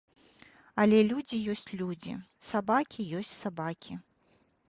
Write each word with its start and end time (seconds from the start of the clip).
Але 0.83 1.01
людзі 1.09 1.37
ёсць 1.53 1.67
людзі, 1.81 2.13
сабакі 2.49 3.07
ёсць 3.21 3.35
сабакі. 3.45 3.93